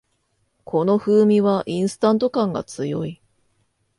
[0.63, 3.21] この風味はインスタント感が強い